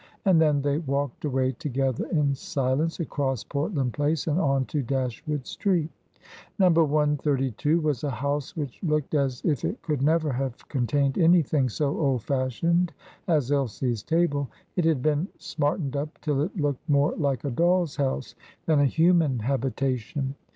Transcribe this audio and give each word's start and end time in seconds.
And 0.25 0.41
then 0.41 0.63
they 0.63 0.79
walked 0.79 1.25
away 1.25 1.51
together 1.51 2.07
in 2.07 2.33
silence, 2.33 2.99
across 2.99 3.43
Portland 3.43 3.93
Place 3.93 4.25
and 4.25 4.39
on 4.39 4.65
to 4.65 4.81
Dashwood 4.81 5.45
Street. 5.45 5.91
No. 6.57 6.69
132 6.71 7.79
was 7.79 8.03
a 8.03 8.09
house 8.09 8.57
which 8.57 8.81
looked 8.81 9.13
as 9.13 9.43
if 9.45 9.63
it 9.63 9.79
could 9.83 10.01
never 10.01 10.31
have 10.33 10.67
contained 10.69 11.19
anything 11.19 11.69
so 11.69 11.99
old 11.99 12.23
fashioned 12.23 12.91
as 13.27 13.51
Elsie's 13.51 14.01
table. 14.01 14.49
It 14.75 14.85
had 14.85 15.03
been 15.03 15.27
smartened 15.37 15.95
up 15.95 16.19
till 16.21 16.41
it 16.41 16.57
looked 16.57 16.89
more 16.89 17.13
like 17.15 17.43
a 17.43 17.51
doll's 17.51 17.97
house 17.97 18.33
than 18.65 18.79
a 18.79 18.85
human 18.85 19.37
habitation. 19.37 20.33